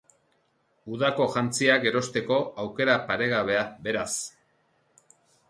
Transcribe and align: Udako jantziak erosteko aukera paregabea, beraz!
Udako 0.95 1.27
jantziak 1.33 1.85
erosteko 1.91 2.39
aukera 2.65 2.97
paregabea, 3.11 3.63
beraz! 3.87 4.09